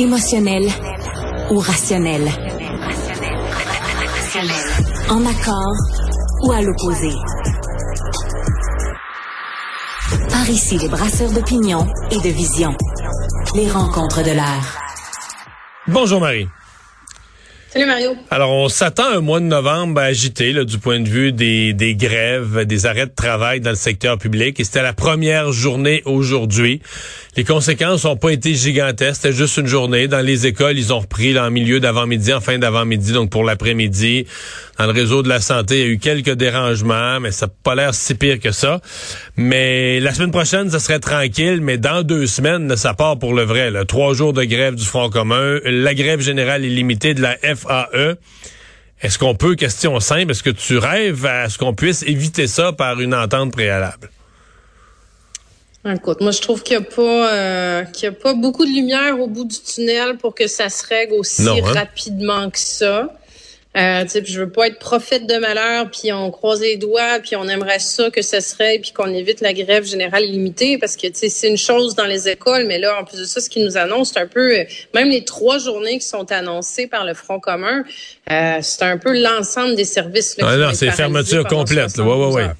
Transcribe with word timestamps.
Émotionnel 0.00 0.66
ou 1.50 1.58
rationnel. 1.58 2.22
En 5.10 5.26
accord 5.26 5.76
ou 6.42 6.52
à 6.52 6.62
l'opposé. 6.62 7.10
Par 10.30 10.48
ici, 10.48 10.78
les 10.78 10.88
brasseurs 10.88 11.30
d'opinion 11.32 11.86
et 12.10 12.16
de 12.16 12.30
vision. 12.34 12.74
Les 13.54 13.70
rencontres 13.70 14.22
de 14.22 14.30
l'air. 14.30 14.78
Bonjour 15.86 16.18
Marie. 16.18 16.48
Salut 17.72 17.86
Mario. 17.86 18.16
Alors, 18.32 18.50
on 18.50 18.68
s'attend 18.68 19.12
un 19.12 19.20
mois 19.20 19.38
de 19.38 19.44
novembre 19.44 20.00
agité 20.00 20.52
là, 20.52 20.64
du 20.64 20.78
point 20.78 20.98
de 20.98 21.08
vue 21.08 21.30
des, 21.30 21.94
grèves, 21.96 22.64
des 22.64 22.84
arrêts 22.84 23.06
de 23.06 23.14
travail 23.14 23.60
dans 23.60 23.70
le 23.70 23.76
secteur 23.76 24.18
public. 24.18 24.58
Et 24.58 24.64
c'était 24.64 24.82
la 24.82 24.92
première 24.92 25.52
journée 25.52 26.02
aujourd'hui. 26.04 26.82
Les 27.36 27.44
conséquences 27.44 28.06
n'ont 28.06 28.16
pas 28.16 28.30
été 28.30 28.54
gigantesques. 28.54 29.22
C'était 29.22 29.32
juste 29.32 29.56
une 29.56 29.68
journée. 29.68 30.08
Dans 30.08 30.18
les 30.18 30.48
écoles, 30.48 30.78
ils 30.78 30.92
ont 30.92 30.98
repris 30.98 31.32
là, 31.32 31.46
en 31.46 31.52
milieu 31.52 31.78
d'avant-midi, 31.78 32.32
en 32.32 32.40
fin 32.40 32.58
d'avant-midi, 32.58 33.12
donc 33.12 33.30
pour 33.30 33.44
l'après-midi. 33.44 34.26
Dans 34.80 34.86
le 34.86 34.92
réseau 34.92 35.22
de 35.22 35.28
la 35.28 35.42
santé, 35.42 35.74
il 35.74 35.80
y 35.80 35.84
a 35.84 35.88
eu 35.88 35.98
quelques 35.98 36.30
dérangements, 36.30 37.20
mais 37.20 37.32
ça 37.32 37.44
n'a 37.44 37.52
pas 37.62 37.74
l'air 37.74 37.94
si 37.94 38.14
pire 38.14 38.40
que 38.40 38.50
ça. 38.50 38.80
Mais 39.36 40.00
la 40.00 40.14
semaine 40.14 40.30
prochaine, 40.30 40.70
ça 40.70 40.78
serait 40.78 41.00
tranquille, 41.00 41.60
mais 41.60 41.76
dans 41.76 42.02
deux 42.02 42.26
semaines, 42.26 42.74
ça 42.76 42.94
part 42.94 43.18
pour 43.18 43.34
le 43.34 43.42
vrai. 43.42 43.70
Là. 43.70 43.84
Trois 43.84 44.14
jours 44.14 44.32
de 44.32 44.42
grève 44.42 44.76
du 44.76 44.84
Front 44.86 45.10
commun, 45.10 45.58
la 45.66 45.92
grève 45.92 46.20
générale 46.20 46.64
illimitée 46.64 47.12
de 47.12 47.20
la 47.20 47.36
FAE. 47.36 48.16
Est-ce 49.02 49.18
qu'on 49.18 49.34
peut, 49.34 49.54
question 49.54 50.00
simple, 50.00 50.30
est-ce 50.30 50.42
que 50.42 50.48
tu 50.48 50.78
rêves 50.78 51.26
à 51.26 51.50
ce 51.50 51.58
qu'on 51.58 51.74
puisse 51.74 52.02
éviter 52.04 52.46
ça 52.46 52.72
par 52.72 53.02
une 53.02 53.14
entente 53.14 53.52
préalable? 53.52 54.08
Écoute, 55.84 56.22
moi 56.22 56.30
je 56.30 56.40
trouve 56.40 56.62
qu'il 56.62 56.78
n'y 56.78 56.84
a 56.84 56.86
pas 56.86 57.32
euh, 57.34 57.84
qu'il 57.84 58.04
y 58.04 58.08
a 58.08 58.12
pas 58.12 58.32
beaucoup 58.32 58.64
de 58.64 58.70
lumière 58.70 59.18
au 59.20 59.26
bout 59.26 59.44
du 59.44 59.60
tunnel 59.60 60.16
pour 60.16 60.34
que 60.34 60.46
ça 60.46 60.70
se 60.70 60.86
règle 60.86 61.14
aussi 61.14 61.42
Non, 61.42 61.56
hein? 61.56 61.72
rapidement 61.72 62.48
que 62.48 62.58
ça. 62.58 63.10
Euh, 63.76 64.02
tu 64.02 64.08
sais, 64.08 64.22
puis 64.22 64.32
je 64.32 64.40
veux 64.40 64.50
pas 64.50 64.66
être 64.66 64.80
prophète 64.80 65.28
de 65.28 65.36
malheur, 65.36 65.88
puis 65.92 66.12
on 66.12 66.32
croise 66.32 66.60
les 66.60 66.76
doigts, 66.76 67.20
puis 67.22 67.36
on 67.36 67.48
aimerait 67.48 67.78
ça 67.78 68.10
que 68.10 68.20
ça 68.20 68.40
serait, 68.40 68.80
puis 68.80 68.90
qu'on 68.90 69.14
évite 69.14 69.40
la 69.40 69.52
grève 69.52 69.84
générale 69.84 70.24
illimitée, 70.24 70.76
parce 70.76 70.96
que 70.96 71.06
tu 71.06 71.14
sais, 71.14 71.28
c'est 71.28 71.46
une 71.48 71.56
chose 71.56 71.94
dans 71.94 72.06
les 72.06 72.28
écoles, 72.28 72.66
mais 72.66 72.78
là, 72.78 72.98
en 73.00 73.04
plus 73.04 73.18
de 73.18 73.24
ça, 73.24 73.40
ce 73.40 73.48
qu'ils 73.48 73.64
nous 73.64 73.76
annoncent, 73.76 74.14
c'est 74.14 74.20
un 74.20 74.26
peu, 74.26 74.58
euh, 74.58 74.64
même 74.92 75.08
les 75.08 75.24
trois 75.24 75.58
journées 75.58 75.98
qui 75.98 76.06
sont 76.06 76.32
annoncées 76.32 76.88
par 76.88 77.04
le 77.04 77.14
Front 77.14 77.38
commun, 77.38 77.84
euh, 78.32 78.58
c'est 78.60 78.82
un 78.82 78.98
peu 78.98 79.16
l'ensemble 79.16 79.76
des 79.76 79.84
services. 79.84 80.36
Là, 80.38 80.46
Ah 80.48 80.56
non, 80.56 80.70
c'est 80.74 80.90
fermeture 80.90 81.46
complète. 81.46 81.96
là. 81.96 82.02
Ouais, 82.04 82.10
72 82.10 82.34
ouais, 82.34 82.34
ouais. 82.34 82.48
heures. 82.48 82.56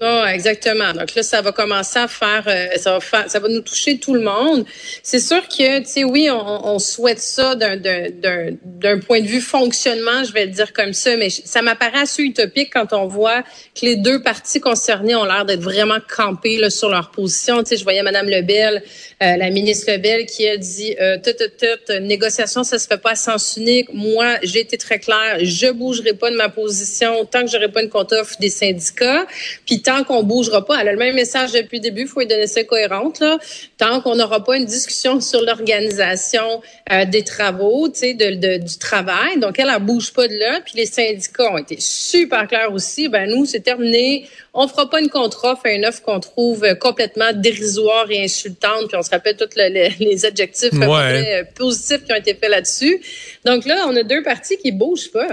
Oh, 0.00 0.22
exactement. 0.32 0.92
Donc 0.92 1.12
là, 1.16 1.24
ça 1.24 1.42
va 1.42 1.50
commencer 1.50 1.98
à 1.98 2.06
faire, 2.06 2.44
euh, 2.46 2.76
ça 2.76 2.92
va 2.92 3.00
faire, 3.00 3.28
ça 3.28 3.40
va 3.40 3.48
nous 3.48 3.62
toucher 3.62 3.98
tout 3.98 4.14
le 4.14 4.20
monde. 4.20 4.64
C'est 5.02 5.18
sûr 5.18 5.42
que, 5.48 5.80
tu 5.80 5.86
sais, 5.86 6.04
oui, 6.04 6.30
on, 6.30 6.68
on 6.68 6.78
souhaite 6.78 7.18
ça 7.18 7.56
d'un, 7.56 7.76
d'un, 7.76 8.50
d'un, 8.62 9.00
point 9.00 9.20
de 9.20 9.26
vue 9.26 9.40
fonctionnement, 9.40 10.22
je 10.22 10.32
vais 10.32 10.46
le 10.46 10.52
dire 10.52 10.72
comme 10.72 10.92
ça, 10.92 11.16
mais 11.16 11.30
ça 11.30 11.62
m'apparaît 11.62 12.02
assez 12.02 12.22
utopique 12.22 12.72
quand 12.72 12.92
on 12.92 13.08
voit 13.08 13.42
que 13.42 13.86
les 13.86 13.96
deux 13.96 14.22
parties 14.22 14.60
concernées 14.60 15.16
ont 15.16 15.24
l'air 15.24 15.44
d'être 15.44 15.62
vraiment 15.62 15.98
campées 16.16 16.58
là, 16.58 16.70
sur 16.70 16.90
leur 16.90 17.10
position. 17.10 17.64
Tu 17.64 17.70
sais, 17.70 17.76
je 17.76 17.82
voyais 17.82 18.04
Madame 18.04 18.28
Lebel, 18.28 18.84
euh, 19.20 19.36
la 19.36 19.50
ministre 19.50 19.90
Lebel, 19.90 20.26
qui 20.26 20.46
a 20.46 20.56
dit, 20.56 20.94
euh, 21.00 21.16
tout, 21.16 21.32
tout, 21.32 21.66
tout, 21.88 21.92
négociation, 22.02 22.62
ça 22.62 22.78
se 22.78 22.86
fait 22.86 23.02
pas 23.02 23.12
à 23.12 23.16
sens 23.16 23.56
unique. 23.56 23.92
Moi, 23.92 24.36
j'ai 24.44 24.60
été 24.60 24.78
très 24.78 25.00
claire, 25.00 25.38
je 25.40 25.72
bougerai 25.72 26.14
pas 26.14 26.30
de 26.30 26.36
ma 26.36 26.50
position 26.50 27.24
tant 27.24 27.44
que 27.44 27.50
j'aurai 27.50 27.72
pas 27.72 27.82
une 27.82 27.88
contre-offre 27.88 28.36
des 28.38 28.48
syndicats. 28.48 29.26
Puis 29.66 29.82
tant 29.88 30.04
qu'on 30.04 30.22
bougera 30.22 30.64
pas, 30.66 30.80
elle 30.80 30.88
a 30.88 30.92
le 30.92 30.98
même 30.98 31.14
message 31.14 31.52
depuis 31.52 31.78
le 31.78 31.82
début, 31.82 32.02
il 32.02 32.08
faut 32.08 32.20
lui 32.20 32.26
donner 32.26 32.46
ça 32.46 32.62
cohérente, 32.64 33.20
là. 33.20 33.38
Tant 33.78 34.00
qu'on 34.02 34.16
n'aura 34.16 34.44
pas 34.44 34.56
une 34.58 34.66
discussion 34.66 35.18
sur 35.20 35.40
l'organisation 35.42 36.60
euh, 36.92 37.04
des 37.06 37.24
travaux, 37.24 37.88
tu 37.88 38.00
sais, 38.00 38.14
de, 38.14 38.30
de- 38.34 38.58
du 38.58 38.76
travail. 38.78 39.38
Donc, 39.38 39.58
elle, 39.58 39.70
elle 39.74 39.82
bouge 39.82 40.12
pas 40.12 40.28
de 40.28 40.34
là. 40.36 40.60
Puis 40.64 40.74
les 40.76 40.84
syndicats 40.86 41.50
ont 41.52 41.58
été 41.58 41.76
super 41.80 42.46
clairs 42.46 42.72
aussi. 42.72 43.08
Ben, 43.08 43.30
nous, 43.30 43.46
c'est 43.46 43.60
terminé. 43.60 44.28
On 44.52 44.68
fera 44.68 44.90
pas 44.90 45.00
une 45.00 45.08
contre-offre 45.08 45.66
une 45.66 45.86
offre 45.86 46.02
qu'on 46.02 46.20
trouve 46.20 46.66
complètement 46.80 47.32
dérisoire 47.34 48.10
et 48.10 48.22
insultante. 48.24 48.88
Puis 48.88 48.96
on 48.96 49.02
se 49.02 49.10
rappelle 49.10 49.36
tous 49.36 49.48
le- 49.56 49.68
le- 49.72 50.04
les 50.04 50.26
adjectifs 50.26 50.72
Ouais. 50.72 51.40
euh, 51.40 51.44
positifs 51.54 52.04
qui 52.04 52.12
ont 52.12 52.16
été 52.16 52.34
faits 52.34 52.50
là-dessus. 52.50 53.00
Donc 53.44 53.64
là, 53.64 53.86
on 53.88 53.96
a 53.96 54.02
deux 54.02 54.22
parties 54.22 54.56
qui 54.58 54.72
bougent 54.72 55.10
pas. 55.10 55.28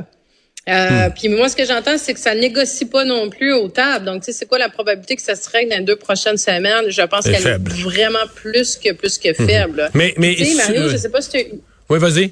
Euh, 0.67 1.09
Puis 1.15 1.29
moi, 1.29 1.47
ce 1.47 1.55
que 1.55 1.65
j'entends, 1.65 1.97
c'est 1.97 2.13
que 2.13 2.19
ça 2.19 2.33
négocie 2.33 2.85
pas 2.85 3.05
non 3.05 3.29
plus 3.29 3.53
aux 3.53 3.67
tables. 3.67 4.05
Donc, 4.05 4.23
tu 4.23 4.31
sais, 4.31 4.37
c'est 4.37 4.45
quoi 4.47 4.57
la 4.57 4.69
probabilité 4.69 5.15
que 5.15 5.21
ça 5.21 5.35
se 5.35 5.49
règle 5.49 5.69
dans 5.71 5.77
les 5.77 5.83
deux 5.83 5.95
prochaines 5.95 6.37
semaines? 6.37 6.89
Je 6.89 7.01
pense 7.03 7.25
qu'elle 7.25 7.45
est 7.45 7.69
vraiment 7.83 8.25
plus 8.33 8.75
que 8.77 8.91
plus 8.93 9.17
que 9.17 9.33
faible. 9.33 9.77
là. 9.77 9.89
Mais, 9.93 10.13
mais, 10.17 10.35
Mario, 10.57 10.81
euh, 10.81 10.89
je 10.89 10.97
sais 10.97 11.09
pas 11.09 11.21
si 11.21 11.29
tu... 11.29 11.37
oui, 11.89 11.99
vas-y. 11.99 12.31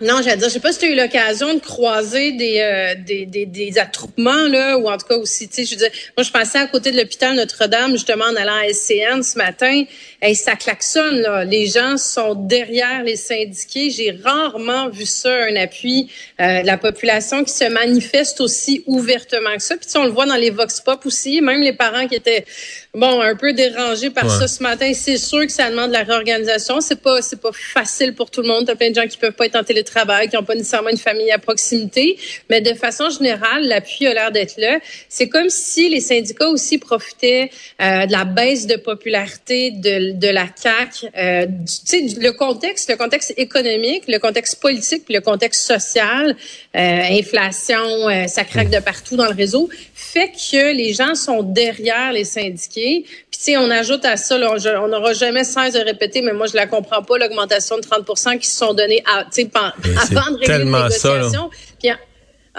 Non, 0.00 0.22
j'allais 0.22 0.38
dire, 0.38 0.48
je 0.48 0.54
sais 0.54 0.60
pas 0.60 0.72
si 0.72 0.78
tu 0.78 0.86
as 0.86 0.88
eu 0.88 0.96
l'occasion 0.96 1.52
de 1.52 1.60
croiser 1.60 2.32
des, 2.32 2.60
euh, 2.60 2.94
des, 3.06 3.26
des, 3.26 3.44
des 3.44 3.78
attroupements, 3.78 4.48
là, 4.48 4.78
ou 4.78 4.88
en 4.88 4.96
tout 4.96 5.06
cas 5.06 5.16
aussi, 5.16 5.46
tu 5.46 5.56
sais, 5.56 5.64
je 5.64 5.72
veux 5.72 5.76
dire, 5.76 5.90
moi, 6.16 6.24
je 6.24 6.30
passais 6.30 6.58
à 6.58 6.66
côté 6.66 6.90
de 6.90 6.96
l'hôpital 6.96 7.36
Notre-Dame, 7.36 7.92
justement, 7.92 8.24
en 8.24 8.36
allant 8.36 8.56
à 8.56 8.72
SCN 8.72 9.22
ce 9.22 9.36
matin, 9.36 9.84
et 10.22 10.34
ça 10.34 10.56
klaxonne, 10.56 11.20
là. 11.20 11.44
Les 11.44 11.66
gens 11.66 11.98
sont 11.98 12.34
derrière 12.34 13.02
les 13.04 13.16
syndiqués. 13.16 13.90
J'ai 13.90 14.18
rarement 14.24 14.88
vu 14.88 15.04
ça, 15.04 15.32
un 15.32 15.56
appui 15.56 16.10
euh, 16.40 16.62
la 16.62 16.78
population 16.78 17.44
qui 17.44 17.52
se 17.52 17.64
manifeste 17.64 18.40
aussi 18.40 18.82
ouvertement 18.86 19.54
que 19.56 19.62
ça. 19.62 19.76
Puis, 19.76 19.84
tu 19.84 19.92
sais, 19.92 19.98
on 19.98 20.04
le 20.04 20.12
voit 20.12 20.26
dans 20.26 20.36
les 20.36 20.50
vox 20.50 20.80
pop 20.80 21.04
aussi, 21.04 21.42
même 21.42 21.60
les 21.60 21.74
parents 21.74 22.06
qui 22.06 22.14
étaient, 22.14 22.46
bon, 22.94 23.20
un 23.20 23.34
peu 23.36 23.52
dérangés 23.52 24.10
par 24.10 24.24
Ouais. 24.24 24.38
ça 24.38 24.48
ce 24.48 24.62
matin. 24.62 24.92
C'est 24.94 25.16
sûr 25.16 25.46
que 25.46 25.52
ça 25.52 25.70
demande 25.70 25.88
de 25.88 25.92
la 25.94 26.02
réorganisation. 26.02 26.80
C'est 26.80 27.00
pas, 27.00 27.22
c'est 27.22 27.40
pas 27.40 27.50
facile 27.52 28.14
pour 28.14 28.30
tout 28.30 28.42
le 28.42 28.48
monde. 28.48 28.66
T'as 28.66 28.74
plein 28.74 28.90
de 28.90 28.94
gens 28.94 29.06
qui 29.06 29.16
peuvent 29.16 29.32
pas 29.32 29.46
être 29.46 29.56
en 29.56 29.64
télétravail, 29.64 30.28
qui 30.28 30.36
n'ont 30.36 30.42
pas 30.44 30.54
nécessairement 30.54 30.90
une 30.90 30.96
famille 30.96 31.30
à 31.30 31.38
proximité. 31.38 32.18
Mais 32.48 32.60
de 32.60 32.74
façon 32.74 33.08
générale, 33.10 33.66
l'appui 33.66 34.06
a 34.06 34.14
l'air 34.14 34.32
d'être 34.32 34.54
là. 34.58 34.78
C'est 35.08 35.28
comme 35.28 35.48
si 35.48 35.88
les 35.88 36.00
syndicats 36.00 36.48
aussi 36.48 36.78
profitaient 36.78 37.50
euh, 37.80 38.06
de 38.06 38.12
la 38.12 38.24
baisse 38.24 38.66
de 38.66 38.76
popularité 38.76 39.70
de, 39.70 40.12
de 40.12 40.28
la 40.28 40.46
CAC. 40.46 41.06
Euh, 41.16 41.46
tu 41.46 41.86
sais, 41.86 42.20
le 42.20 42.32
contexte, 42.32 42.90
le 42.90 42.96
contexte 42.96 43.34
économique, 43.36 44.04
le 44.08 44.18
contexte 44.18 44.60
politique, 44.60 45.04
puis 45.04 45.14
le 45.14 45.20
contexte 45.20 45.66
social, 45.66 46.36
euh, 46.76 47.02
inflation, 47.10 48.08
euh, 48.08 48.26
ça 48.26 48.44
craque 48.44 48.70
de 48.70 48.78
partout 48.80 49.16
dans 49.16 49.26
le 49.26 49.34
réseau, 49.34 49.68
fait 50.12 50.32
que 50.32 50.74
les 50.74 50.92
gens 50.92 51.14
sont 51.14 51.42
derrière 51.42 52.12
les 52.12 52.24
syndiqués. 52.24 53.04
Puis 53.04 53.38
tu 53.38 53.44
sais, 53.44 53.56
on 53.56 53.70
ajoute 53.70 54.04
à 54.04 54.16
ça, 54.16 54.36
là, 54.38 54.54
on 54.82 54.88
n'aura 54.88 55.12
jamais 55.12 55.44
cesse 55.44 55.74
de 55.74 55.78
répéter, 55.78 56.20
mais 56.20 56.32
moi 56.32 56.46
je 56.48 56.56
la 56.56 56.66
comprends 56.66 57.02
pas, 57.02 57.16
l'augmentation 57.16 57.76
de 57.76 57.82
30% 57.82 58.38
qui 58.38 58.48
se 58.48 58.56
sont 58.56 58.74
donnés 58.74 59.04
à, 59.06 59.20
avant 59.20 60.30
de 60.32 60.38
régler 60.38 60.40
une 60.40 60.46
tellement 60.46 60.90
ça, 60.90 61.20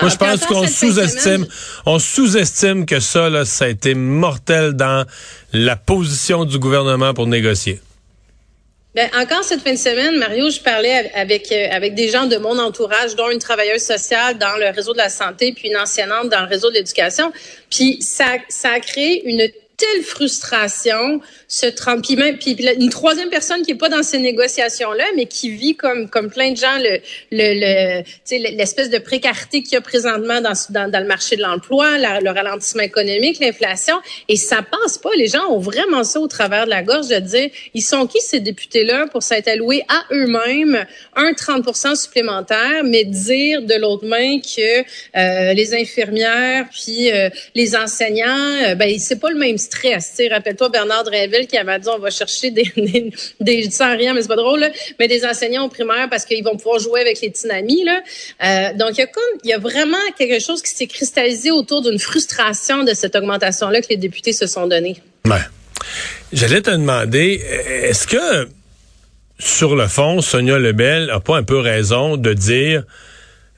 Moi, 0.02 0.10
je 0.10 0.16
pense 0.16 0.46
qu'on 0.46 0.66
sous-estime, 0.66 1.46
on 1.86 2.00
sous-estime 2.00 2.86
que 2.86 3.02
ça, 3.02 3.30
là, 3.30 3.44
ça 3.44 3.66
a 3.66 3.68
été 3.68 3.96
mortel 3.96 4.74
dans 4.74 5.06
la 5.52 5.76
position 5.76 6.46
du 6.46 6.58
gouvernement 6.58 7.14
pour 7.14 7.28
négocier. 7.28 7.82
Ben, 8.94 9.10
encore 9.16 9.44
cette 9.46 9.62
fin 9.62 9.72
de 9.72 9.78
semaine, 9.78 10.18
Mario, 10.18 10.50
je 10.50 10.60
parlais 10.60 11.10
avec 11.16 11.50
euh, 11.54 11.70
avec 11.72 11.94
des 11.96 12.10
gens 12.10 12.26
de 12.26 12.36
mon 12.36 12.60
entourage, 12.60 13.16
dont 13.16 13.30
une 13.30 13.40
travailleuse 13.40 13.84
sociale 13.84 14.38
dans 14.38 14.58
le 14.58 14.70
réseau 14.70 14.92
de 14.92 14.98
la 14.98 15.08
santé, 15.08 15.54
puis 15.54 15.70
une 15.70 15.78
enseignante 15.78 16.28
dans 16.28 16.42
le 16.42 16.48
réseau 16.48 16.70
de 16.70 16.76
l'éducation. 16.76 17.32
Puis 17.70 18.02
ça, 18.02 18.26
ça 18.50 18.72
a 18.72 18.80
créé 18.82 19.24
une 19.24 19.48
telle 19.82 20.04
frustration, 20.04 21.22
ce 21.48 21.66
puis 22.38 22.56
une 22.80 22.90
troisième 22.90 23.30
personne 23.30 23.64
qui 23.64 23.72
est 23.72 23.76
pas 23.76 23.90
dans 23.90 24.04
ces 24.04 24.20
négociations 24.20 24.92
là, 24.92 25.04
mais 25.16 25.26
qui 25.26 25.50
vit 25.50 25.76
comme 25.76 26.08
comme 26.10 26.30
plein 26.30 26.52
de 26.52 26.58
gens 26.58 26.78
le 26.78 27.00
le, 27.32 28.04
le 28.32 28.56
l'espèce 28.56 28.90
de 28.90 29.00
précarité 29.00 29.64
qu'il 29.64 29.74
y 29.74 29.78
a 29.78 29.82
présentement 29.82 30.40
dans, 30.42 30.54
dans 30.70 31.00
le 31.00 31.08
marché 31.08 31.36
de 31.36 31.42
l'emploi, 31.42 31.98
le 31.98 32.30
ralentissement 32.30 32.84
économique, 32.84 33.40
l'inflation, 33.40 33.96
et 34.30 34.36
ça 34.36 34.62
passe 34.62 34.98
pas. 34.98 35.10
Les 35.18 35.28
gens 35.28 35.46
ont 35.50 35.60
vraiment 35.60 36.04
ça 36.04 36.20
au 36.20 36.28
travers 36.28 36.66
de 36.66 36.70
la 36.70 36.84
gorge 36.84 37.08
de 37.08 37.18
dire 37.18 37.50
ils 37.74 37.82
sont 37.82 38.06
qui 38.06 38.22
ces 38.22 38.40
députés 38.40 38.84
là 38.84 39.08
pour 39.12 39.24
s'être 39.24 39.48
alloués 39.48 39.84
à 39.90 40.14
eux-mêmes 40.14 40.86
un 41.16 41.32
30% 41.32 41.96
supplémentaire, 41.96 42.84
mais 42.84 43.04
dire 43.04 43.64
de 43.64 43.76
l'autre 43.76 44.06
main 44.06 44.40
que 44.40 44.82
euh, 44.82 45.54
les 45.54 45.74
infirmières 45.74 46.66
puis 46.72 47.12
euh, 47.12 47.30
les 47.56 47.76
enseignants, 47.76 48.64
euh, 48.64 48.76
ben 48.76 48.98
c'est 49.00 49.20
pas 49.20 49.30
le 49.30 49.38
même 49.38 49.58
rappelle-toi 50.32 50.70
Bernard 50.70 51.04
Drinville 51.04 51.48
qui 51.48 51.58
avait 51.58 51.80
dit 51.80 51.88
on 51.90 52.00
va 52.00 52.10
chercher 52.10 52.52
des, 53.40 53.70
sans 53.70 53.96
rien, 53.96 54.14
mais 54.14 54.22
c'est 54.22 54.28
pas 54.28 54.36
drôle, 54.36 54.62
là, 54.62 54.70
mais 55.00 55.08
des 55.08 55.26
enseignants 55.26 55.66
au 55.66 55.70
primaire 55.70 56.08
parce 56.10 56.26
qu'ils 56.26 56.44
vont 56.44 56.58
pouvoir 56.58 56.80
jouer 56.80 57.02
avec 57.02 57.22
les 57.22 57.30
tsunamis. 57.30 57.84
Là. 57.84 58.02
Euh, 58.44 58.78
donc 58.78 58.92
il 58.94 59.00
y 59.00 59.04
a 59.04 59.08
comme 59.08 59.24
il 59.44 59.50
y 59.50 59.54
a 59.54 59.60
vraiment 59.60 59.98
quelque 60.18 60.40
chose 60.40 60.62
qui 60.62 60.72
s'est 60.72 60.88
cristallisé 60.88 61.52
autour 61.52 61.82
d'une 61.82 62.00
frustration 62.00 62.84
de 62.84 62.94
cette 62.94 63.16
augmentation-là 63.16 63.82
que 63.82 63.88
les 63.90 63.98
députés 63.98 64.34
se 64.34 64.48
sont. 64.48 64.70
Ouais. 64.70 65.38
J'allais 66.32 66.62
te 66.62 66.70
demander, 66.70 67.42
est-ce 67.84 68.08
que 68.08 68.48
sur 69.40 69.76
le 69.76 69.88
fond, 69.88 70.22
Sonia 70.22 70.60
Lebel 70.60 71.10
a 71.10 71.20
pas 71.20 71.36
un 71.38 71.44
peu 71.44 71.58
raison 71.58 72.16
de 72.16 72.34
dire 72.34 72.84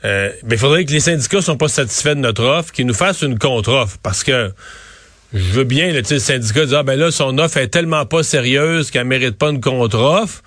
euh, 0.05 0.29
ben, 0.43 0.55
il 0.55 0.57
faudrait 0.57 0.85
que 0.85 0.91
les 0.91 0.99
syndicats 0.99 1.41
sont 1.41 1.57
pas 1.57 1.67
satisfaits 1.67 2.15
de 2.15 2.21
notre 2.21 2.43
offre, 2.43 2.71
qu'ils 2.71 2.85
nous 2.85 2.93
fassent 2.93 3.21
une 3.21 3.39
contre-offre? 3.39 3.97
Parce 4.01 4.23
que 4.23 4.51
je 5.33 5.51
veux 5.51 5.63
bien, 5.63 5.91
là, 5.91 6.01
le 6.07 6.19
syndicat 6.19 6.65
dit, 6.65 6.75
ah, 6.75 6.83
ben 6.83 6.97
là, 6.97 7.11
son 7.11 7.37
offre 7.39 7.57
est 7.57 7.67
tellement 7.67 8.05
pas 8.05 8.21
sérieuse 8.21 8.91
qu'elle 8.91 9.07
mérite 9.07 9.37
pas 9.37 9.49
une 9.49 9.61
contre-offre. 9.61 10.43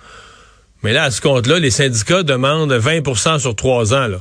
Mais 0.83 0.93
là, 0.93 1.03
à 1.03 1.11
ce 1.11 1.19
compte-là, 1.19 1.59
les 1.59 1.71
syndicats 1.71 2.23
demandent 2.23 2.71
20% 2.71 3.39
sur 3.39 3.55
trois 3.55 3.93
ans. 3.93 4.07
Là. 4.07 4.19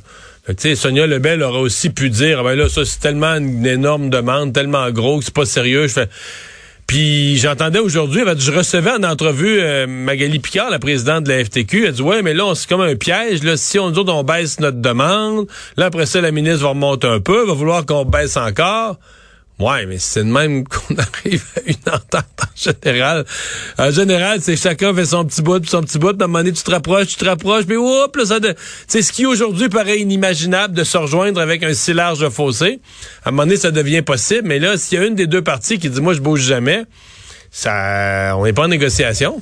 Sais, 0.57 0.75
Sonia 0.75 1.07
Lebel 1.07 1.43
aurait 1.43 1.61
aussi 1.61 1.91
pu 1.91 2.11
dire, 2.11 2.43
ben 2.43 2.55
là, 2.55 2.69
ça, 2.69 2.85
c'est 2.85 3.01
tellement 3.01 3.35
une 3.35 3.67
énorme 3.67 4.11
demande, 4.11 4.53
tellement 4.53 4.91
gros 4.91 5.19
que 5.19 5.25
c'est 5.25 5.35
pas 5.35 5.45
sérieux. 5.45 5.87
Puis 6.87 7.37
j'entendais 7.39 7.81
aujourd'hui, 7.81 8.23
je 8.39 8.53
recevais 8.53 8.93
en 8.93 9.03
entrevue 9.03 9.59
euh, 9.61 9.87
Magali 9.89 10.39
Picard, 10.39 10.71
la 10.71 10.79
présidente 10.79 11.25
de 11.25 11.33
la 11.33 11.45
FTQ. 11.45 11.87
Elle 11.87 11.93
dit 11.93 12.03
ouais, 12.03 12.23
mais 12.23 12.33
là, 12.33 12.55
c'est 12.55 12.69
comme 12.69 12.81
un 12.81 12.95
piège. 12.95 13.43
Là, 13.43 13.57
si 13.57 13.79
on 13.81 13.91
nous 13.91 14.09
on 14.09 14.23
baisse 14.23 14.61
notre 14.61 14.81
demande, 14.81 15.47
là 15.77 15.87
après 15.87 16.07
ça, 16.07 16.21
la 16.21 16.31
ministre 16.31 16.63
va 16.63 16.69
remonter 16.69 17.09
un 17.09 17.19
peu, 17.19 17.45
va 17.45 17.53
vouloir 17.53 17.85
qu'on 17.85 18.05
baisse 18.05 18.37
encore. 18.37 18.99
Ouais, 19.59 19.87
mais 19.87 19.99
c'est 19.99 20.23
de 20.23 20.29
même 20.29 20.65
qu'on 20.69 20.97
arrive 20.97 21.45
à 21.57 21.61
une 21.67 21.95
entente 21.95 22.27
en 22.43 22.73
général. 22.85 23.25
En 23.79 23.91
général, 23.91 24.41
c'est 24.43 24.57
chacun 24.57 24.95
fait 24.95 25.07
son 25.07 25.25
petit 25.25 25.41
bout, 25.41 25.65
son 25.67 25.83
petit 25.83 25.99
bout. 25.99 26.21
À 26.21 26.25
un 26.25 26.27
moment 26.27 26.41
donné, 26.41 26.53
tu 26.53 26.63
te 26.63 26.71
rapproches, 26.71 27.09
tu 27.09 27.17
te 27.17 27.25
rapproches, 27.25 27.65
mais 27.67 27.77
hop, 27.77 28.15
là, 28.17 28.27
ça 28.27 28.41
de... 28.41 28.55
C'est 28.87 29.01
ce 29.01 29.13
qui 29.13 29.25
aujourd'hui 29.25 29.71
paraît 29.71 29.99
inimaginable 30.01 30.75
de 30.75 30.85
se 30.85 30.99
rejoindre 30.99 31.41
avec 31.41 31.63
un 31.63 31.73
si 31.73 31.95
large 31.95 32.29
fossé. 32.29 32.81
À 33.25 33.31
un 33.31 33.33
moment 33.33 33.45
donné, 33.45 33.57
ça 33.57 33.71
devient 33.71 34.03
possible. 34.03 34.47
Mais 34.47 34.59
là, 34.59 34.77
s'il 34.77 34.99
y 34.99 35.03
a 35.03 35.07
une 35.07 35.15
des 35.15 35.27
deux 35.27 35.43
parties 35.43 35.79
qui 35.79 35.89
dit, 35.89 36.01
moi, 36.03 36.13
je 36.13 36.21
bouge 36.21 36.43
jamais, 36.43 36.85
ça, 37.51 38.35
on 38.37 38.45
n'est 38.45 38.53
pas 38.53 38.65
en 38.65 38.69
négociation. 38.69 39.41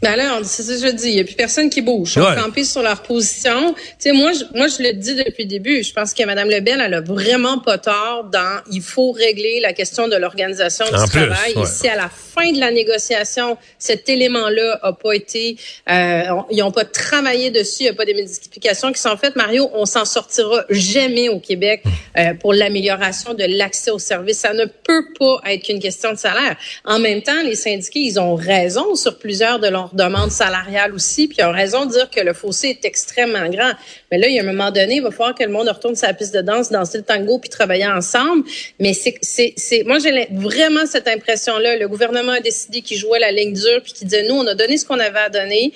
Ben 0.00 0.14
là, 0.14 0.40
c'est 0.44 0.62
ça 0.62 0.74
que 0.74 0.92
je 0.92 0.92
dis. 0.92 1.08
Il 1.08 1.14
n'y 1.14 1.20
a 1.20 1.24
plus 1.24 1.34
personne 1.34 1.70
qui 1.70 1.82
bouge. 1.82 2.14
Ils 2.16 2.22
sont 2.22 2.42
campés 2.42 2.64
sur 2.64 2.82
leur 2.82 3.02
position. 3.02 3.74
Tu 3.74 3.94
sais, 3.98 4.12
moi, 4.12 4.32
je, 4.32 4.44
moi, 4.56 4.68
je 4.68 4.82
le 4.82 4.92
dis 4.92 5.16
depuis 5.16 5.42
le 5.42 5.48
début. 5.48 5.82
Je 5.82 5.92
pense 5.92 6.14
que 6.14 6.22
Mme 6.22 6.48
Lebel, 6.48 6.80
elle 6.80 6.94
a 6.94 7.00
vraiment 7.00 7.58
pas 7.58 7.78
tort 7.78 8.28
dans 8.30 8.60
il 8.70 8.80
faut 8.80 9.10
régler 9.10 9.58
la 9.60 9.72
question 9.72 10.06
de 10.06 10.16
l'organisation 10.16 10.84
du 10.84 11.10
travail. 11.10 11.54
Et 11.56 11.66
si 11.66 11.88
à 11.88 11.96
la 11.96 12.08
fin 12.08 12.52
de 12.52 12.60
la 12.60 12.70
négociation, 12.70 13.56
cet 13.78 14.08
élément-là 14.08 14.78
a 14.82 14.92
pas 14.92 15.14
été, 15.14 15.56
euh, 15.90 16.22
ils 16.50 16.58
n'ont 16.58 16.70
pas 16.70 16.84
travaillé 16.84 17.50
dessus, 17.50 17.80
il 17.80 17.84
n'y 17.84 17.88
a 17.88 17.94
pas 17.94 18.04
des 18.04 18.14
modifications 18.14 18.92
qui 18.92 19.00
sont 19.00 19.16
faites, 19.16 19.34
Mario, 19.34 19.68
on 19.74 19.84
s'en 19.86 20.04
sortira 20.04 20.64
jamais 20.70 21.28
au 21.28 21.40
Québec 21.40 21.82
euh, 22.16 22.34
pour 22.34 22.52
l'amélioration 22.52 23.34
de 23.34 23.44
l'accès 23.44 23.90
aux 23.90 23.98
services. 23.98 24.38
Ça 24.38 24.52
ne 24.52 24.66
peut 24.66 25.04
pas 25.18 25.40
être 25.46 25.64
qu'une 25.64 25.80
question 25.80 26.12
de 26.12 26.18
salaire. 26.18 26.56
En 26.84 27.00
même 27.00 27.22
temps, 27.22 27.42
les 27.44 27.56
syndiqués, 27.56 28.00
ils 28.00 28.20
ont 28.20 28.36
raison 28.36 28.94
sur 28.94 29.18
plusieurs 29.18 29.58
de 29.58 29.66
leurs 29.66 29.87
demande 29.94 30.30
salariale 30.30 30.92
aussi, 30.94 31.28
puis 31.28 31.38
ils 31.40 31.44
ont 31.44 31.52
raison 31.52 31.86
de 31.86 31.92
dire 31.92 32.10
que 32.10 32.20
le 32.20 32.32
fossé 32.32 32.68
est 32.68 32.84
extrêmement 32.84 33.48
grand. 33.48 33.72
Mais 34.10 34.18
là, 34.18 34.28
il 34.28 34.34
y 34.34 34.38
a 34.38 34.42
un 34.42 34.46
moment 34.46 34.70
donné, 34.70 34.96
il 34.96 35.02
va 35.02 35.10
falloir 35.10 35.34
que 35.34 35.44
le 35.44 35.50
monde 35.50 35.68
retourne 35.68 35.94
la 36.00 36.14
piste 36.14 36.34
de 36.34 36.40
danse, 36.40 36.70
danser 36.70 36.98
le 36.98 37.04
tango, 37.04 37.38
puis 37.38 37.50
travailler 37.50 37.86
ensemble. 37.86 38.44
Mais 38.78 38.94
c'est, 38.94 39.16
c'est, 39.22 39.54
c'est, 39.56 39.84
moi, 39.84 39.98
j'ai 39.98 40.28
vraiment 40.32 40.86
cette 40.86 41.08
impression-là. 41.08 41.76
Le 41.76 41.88
gouvernement 41.88 42.32
a 42.32 42.40
décidé 42.40 42.80
qu'il 42.80 42.98
jouait 42.98 43.18
la 43.18 43.32
ligne 43.32 43.52
dure, 43.52 43.82
puis 43.82 43.92
qu'il 43.92 44.08
disait, 44.08 44.26
nous, 44.28 44.34
on 44.34 44.46
a 44.46 44.54
donné 44.54 44.76
ce 44.78 44.84
qu'on 44.84 44.98
avait 44.98 45.18
à 45.18 45.28
donner 45.28 45.72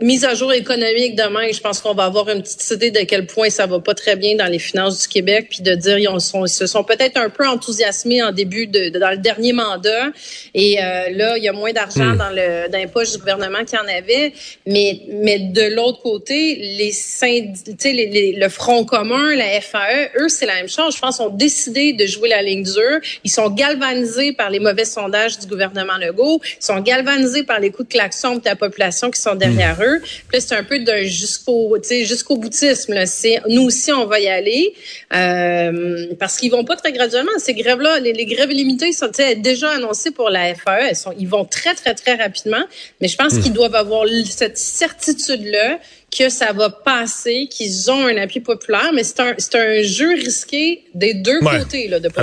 mise 0.00 0.26
à 0.26 0.34
jour 0.34 0.52
économique 0.52 1.16
demain, 1.16 1.50
je 1.50 1.60
pense 1.60 1.80
qu'on 1.80 1.94
va 1.94 2.04
avoir 2.04 2.28
une 2.28 2.42
petite 2.42 2.70
idée 2.70 2.90
de 2.90 3.00
quel 3.00 3.26
point 3.26 3.48
ça 3.48 3.66
va 3.66 3.80
pas 3.80 3.94
très 3.94 4.14
bien 4.14 4.36
dans 4.36 4.46
les 4.46 4.58
finances 4.58 5.02
du 5.02 5.08
Québec, 5.08 5.46
puis 5.48 5.62
de 5.62 5.74
dire 5.74 5.98
ils, 5.98 6.20
sont, 6.20 6.44
ils 6.44 6.50
se 6.50 6.66
sont 6.66 6.84
peut-être 6.84 7.16
un 7.16 7.30
peu 7.30 7.48
enthousiasmés 7.48 8.22
en 8.22 8.30
début 8.30 8.66
de, 8.66 8.90
dans 8.90 9.10
le 9.10 9.16
dernier 9.16 9.54
mandat, 9.54 10.08
et 10.52 10.78
euh, 10.82 11.08
là 11.12 11.38
il 11.38 11.44
y 11.44 11.48
a 11.48 11.52
moins 11.52 11.72
d'argent 11.72 12.14
hmm. 12.14 12.18
dans 12.18 12.30
le 12.30 12.70
dans 12.70 12.78
les 12.78 12.86
poches 12.86 13.12
du 13.12 13.18
gouvernement 13.18 13.64
qu'il 13.64 13.78
y 13.78 13.82
en 13.82 13.88
avait, 13.88 14.34
mais 14.66 15.00
mais 15.08 15.38
de 15.38 15.74
l'autre 15.74 16.02
côté 16.02 16.56
les, 16.56 16.92
les, 17.22 18.06
les, 18.06 18.32
le 18.32 18.48
Front 18.50 18.84
commun, 18.84 19.34
la 19.34 19.60
FAE, 19.62 20.10
eux 20.18 20.28
c'est 20.28 20.46
la 20.46 20.56
même 20.56 20.68
chose. 20.68 20.94
Je 20.94 21.00
pense 21.00 21.20
ont 21.20 21.30
décidé 21.30 21.94
de 21.94 22.04
jouer 22.06 22.28
la 22.28 22.42
ligne 22.42 22.62
dure. 22.62 23.00
Ils 23.24 23.30
sont 23.30 23.48
galvanisés 23.48 24.32
par 24.32 24.50
les 24.50 24.60
mauvais 24.60 24.84
sondages 24.84 25.38
du 25.38 25.46
gouvernement 25.46 25.96
Legault, 25.98 26.40
ils 26.60 26.64
sont 26.64 26.80
galvanisés 26.80 27.44
par 27.44 27.60
les 27.60 27.70
coups 27.70 27.88
de 27.88 27.94
klaxon 27.94 28.36
de 28.36 28.42
la 28.44 28.56
population 28.56 29.10
qui 29.10 29.20
sont 29.20 29.34
derrière 29.34 29.78
eux. 29.80 29.85
Puis 30.28 30.40
c'est 30.40 30.54
un 30.54 30.64
peu 30.64 30.78
jusqu'au, 31.04 31.76
jusqu'au 31.82 32.36
boutisme. 32.36 32.94
Là. 32.94 33.06
C'est 33.06 33.40
nous 33.48 33.62
aussi 33.62 33.92
on 33.92 34.06
va 34.06 34.20
y 34.20 34.28
aller 34.28 34.74
euh, 35.14 36.06
parce 36.18 36.36
qu'ils 36.36 36.50
vont 36.50 36.64
pas 36.64 36.76
très 36.76 36.92
graduellement. 36.92 37.32
Ces 37.38 37.54
grèves-là, 37.54 38.00
les, 38.00 38.26
grèves 38.26 38.50
limitées 38.50 38.92
sont 38.92 39.10
déjà 39.36 39.70
annoncées 39.70 40.10
pour 40.10 40.30
la 40.30 40.54
FAE. 40.54 40.88
Elles 40.88 40.96
sont, 40.96 41.14
ils 41.18 41.28
vont 41.28 41.44
très 41.44 41.74
très 41.74 41.94
très 41.94 42.14
rapidement. 42.14 42.64
Mais 43.00 43.08
je 43.08 43.16
pense 43.16 43.34
hmm. 43.34 43.40
qu'ils 43.40 43.52
doivent 43.52 43.74
avoir 43.74 44.06
cette 44.28 44.58
certitude-là 44.58 45.78
que 46.16 46.28
ça 46.28 46.52
va 46.52 46.70
passer, 46.70 47.48
qu'ils 47.50 47.90
ont 47.90 48.06
un 48.06 48.16
appui 48.16 48.40
populaire, 48.40 48.90
mais 48.94 49.04
c'est 49.04 49.20
un, 49.20 49.34
c'est 49.38 49.54
un 49.56 49.82
jeu 49.82 50.14
risqué 50.14 50.84
des 50.94 51.14
deux 51.14 51.40
côtés 51.40 51.88
là, 51.88 52.00
de 52.00 52.08
pas 52.08 52.22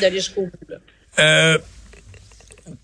d'aller 0.00 0.16
jusqu'au 0.16 0.42
bout. 0.42 0.74
Euh, 1.18 1.58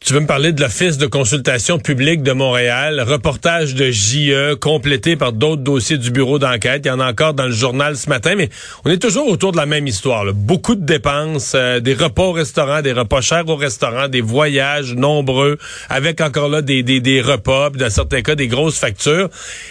tu 0.00 0.12
veux 0.12 0.20
me 0.20 0.26
parler 0.26 0.52
de 0.52 0.60
l'Office 0.60 0.98
de 0.98 1.06
consultation 1.06 1.78
publique 1.78 2.24
de 2.24 2.32
Montréal, 2.32 3.00
reportage 3.00 3.74
de 3.74 3.92
JE 3.92 4.56
complété 4.56 5.14
par 5.14 5.32
d'autres 5.32 5.62
dossiers 5.62 5.98
du 5.98 6.10
bureau 6.10 6.40
d'enquête. 6.40 6.82
Il 6.84 6.88
y 6.88 6.90
en 6.90 6.98
a 6.98 7.08
encore 7.08 7.34
dans 7.34 7.44
le 7.44 7.52
journal 7.52 7.96
ce 7.96 8.08
matin, 8.08 8.34
mais 8.36 8.48
on 8.84 8.90
est 8.90 8.98
toujours 8.98 9.28
autour 9.28 9.52
de 9.52 9.56
la 9.56 9.66
même 9.66 9.86
histoire. 9.86 10.24
Beaucoup 10.34 10.74
de 10.74 10.84
dépenses, 10.84 11.52
euh, 11.54 11.78
des 11.78 11.94
repas 11.94 12.24
au 12.24 12.32
restaurant, 12.32 12.82
des 12.82 12.92
repas 12.92 13.20
chers 13.20 13.48
au 13.48 13.54
restaurant, 13.54 14.08
des 14.08 14.20
voyages 14.20 14.94
nombreux, 14.94 15.58
avec 15.88 16.20
encore 16.20 16.48
là 16.48 16.60
des, 16.60 16.82
des, 16.82 17.00
des 17.00 17.20
repas, 17.20 17.70
puis 17.70 17.80
dans 17.80 17.90
certains 17.90 18.22
cas 18.22 18.34
des 18.34 18.48
grosses 18.48 18.78
factures. 18.78 19.28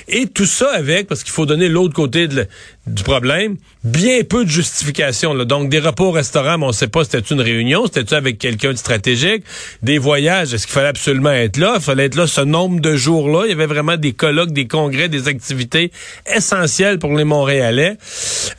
Et 0.07 0.27
tout 0.27 0.45
ça 0.45 0.71
avec, 0.73 1.07
parce 1.07 1.23
qu'il 1.23 1.33
faut 1.33 1.45
donner 1.45 1.67
l'autre 1.67 1.93
côté 1.93 2.29
de, 2.29 2.47
du 2.87 3.03
problème, 3.03 3.57
bien 3.83 4.23
peu 4.23 4.45
de 4.45 4.49
justification. 4.49 5.35
Donc, 5.45 5.69
des 5.69 5.79
repas 5.79 6.05
au 6.05 6.11
restaurant, 6.11 6.57
mais 6.57 6.65
on 6.65 6.69
ne 6.69 6.73
sait 6.73 6.87
pas 6.87 7.03
si 7.03 7.11
c'était 7.11 7.33
une 7.33 7.41
réunion, 7.41 7.85
c'était-tu 7.85 8.15
avec 8.15 8.37
quelqu'un 8.37 8.71
de 8.71 8.77
stratégique. 8.77 9.43
Des 9.83 9.97
voyages, 10.07 10.53
est-ce 10.53 10.65
qu'il 10.67 10.73
fallait 10.73 10.87
absolument 10.87 11.33
être 11.33 11.57
là? 11.57 11.73
Il 11.75 11.81
fallait 11.81 12.05
être 12.05 12.15
là 12.15 12.27
ce 12.27 12.39
nombre 12.39 12.79
de 12.79 12.95
jours-là. 12.95 13.41
Il 13.45 13.49
y 13.49 13.51
avait 13.51 13.65
vraiment 13.65 13.97
des 13.97 14.13
colloques, 14.13 14.53
des 14.53 14.65
congrès, 14.65 15.09
des 15.09 15.27
activités 15.27 15.91
essentielles 16.33 16.97
pour 16.97 17.13
les 17.17 17.25
Montréalais. 17.25 17.97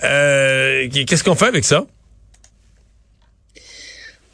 Euh, 0.04 0.86
Qu'est-ce 1.06 1.24
qu'on 1.24 1.34
fait 1.36 1.46
avec 1.46 1.64
ça? 1.64 1.86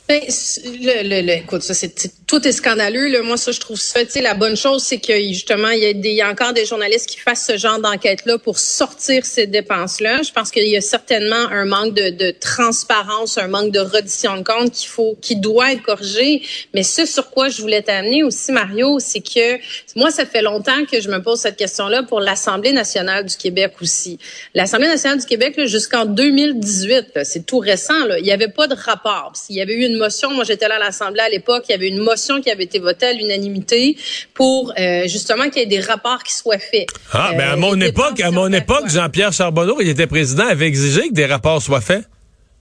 Ben, 0.06 0.20
le, 0.20 1.22
le, 1.22 1.32
écoute, 1.32 1.62
ça 1.62 1.72
c'est 1.72 1.94
tout 2.26 2.46
est 2.46 2.52
scandaleux. 2.52 3.08
Là. 3.08 3.22
Moi, 3.22 3.38
ça, 3.38 3.52
je 3.52 3.60
trouve 3.60 3.78
ça. 3.78 4.00
La 4.16 4.34
bonne 4.34 4.56
chose, 4.56 4.82
c'est 4.82 4.98
que 4.98 5.16
justement, 5.16 5.70
il 5.70 5.82
y, 5.82 5.86
a 5.86 5.92
des, 5.94 6.10
il 6.10 6.16
y 6.16 6.20
a 6.20 6.28
encore 6.28 6.52
des 6.52 6.66
journalistes 6.66 7.08
qui 7.08 7.18
fassent 7.18 7.46
ce 7.46 7.56
genre 7.56 7.78
d'enquête-là 7.78 8.38
pour 8.38 8.58
sortir 8.58 9.24
ces 9.24 9.46
dépenses-là. 9.46 10.22
Je 10.22 10.30
pense 10.30 10.50
qu'il 10.50 10.66
y 10.68 10.76
a 10.76 10.82
certainement 10.82 11.48
un 11.50 11.64
manque 11.64 11.94
de, 11.94 12.10
de, 12.10 12.32
transparence, 12.32 13.38
un 13.38 13.48
manque 13.48 13.70
de 13.70 13.78
reddition 13.78 14.36
de 14.36 14.42
compte 14.42 14.72
qu'il 14.72 14.88
faut, 14.88 15.16
qui 15.22 15.36
doit 15.36 15.72
être 15.72 15.82
corrigé. 15.82 16.42
Mais 16.74 16.82
ce 16.82 17.06
sur 17.06 17.30
quoi 17.30 17.48
je 17.48 17.62
voulais 17.62 17.82
t'amener 17.82 18.22
aussi, 18.24 18.52
Mario, 18.52 18.98
c'est 18.98 19.20
que 19.20 19.58
moi, 19.96 20.10
ça 20.10 20.26
fait 20.26 20.42
longtemps 20.42 20.84
que 20.90 21.00
je 21.00 21.08
me 21.08 21.22
pose 21.22 21.40
cette 21.40 21.56
question-là 21.56 22.02
pour 22.02 22.20
l'Assemblée 22.20 22.72
nationale 22.72 23.24
du 23.24 23.36
Québec 23.36 23.74
aussi. 23.80 24.18
L'Assemblée 24.54 24.88
nationale 24.88 25.18
du 25.18 25.26
Québec, 25.26 25.54
jusqu'en 25.66 26.04
2018, 26.04 27.20
c'est 27.24 27.46
tout 27.46 27.58
récent, 27.58 28.04
là, 28.06 28.18
il 28.18 28.24
n'y 28.24 28.32
avait 28.32 28.48
pas 28.48 28.66
de 28.66 28.74
rapport. 28.74 29.32
S'il 29.34 29.56
y 29.56 29.62
avait 29.62 29.74
eu 29.74 29.93
motion. 29.98 30.30
Moi, 30.30 30.44
j'étais 30.44 30.68
là 30.68 30.76
à 30.76 30.78
l'Assemblée 30.78 31.20
à 31.20 31.28
l'époque. 31.28 31.64
Il 31.68 31.72
y 31.72 31.74
avait 31.74 31.88
une 31.88 31.98
motion 31.98 32.40
qui 32.40 32.50
avait 32.50 32.64
été 32.64 32.78
votée 32.78 33.06
à 33.06 33.12
l'unanimité 33.12 33.96
pour 34.34 34.72
euh, 34.78 35.02
justement 35.06 35.48
qu'il 35.50 35.58
y 35.58 35.62
ait 35.62 35.66
des 35.66 35.80
rapports 35.80 36.22
qui 36.22 36.34
soient 36.34 36.58
faits. 36.58 36.88
Ah, 37.12 37.32
mais 37.36 37.42
à 37.42 37.52
euh, 37.52 37.56
mon 37.56 37.80
époque, 37.80 38.20
à 38.20 38.30
mon 38.30 38.52
époque, 38.52 38.88
Jean-Pierre 38.88 39.32
Charbonneau, 39.32 39.80
il 39.80 39.88
était 39.88 40.06
président, 40.06 40.46
avait 40.46 40.66
exigé 40.66 41.08
que 41.08 41.14
des 41.14 41.26
rapports 41.26 41.62
soient 41.62 41.80
faits 41.80 42.04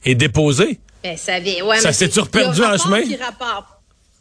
et 0.06 0.16
déposés. 0.16 0.80
Ben, 1.04 1.18
ça, 1.18 1.34
ouais, 1.40 1.80
ça 1.80 1.92
s'est-tu 1.92 2.22
perdu 2.24 2.64
en 2.64 2.78
chemin? 2.78 3.02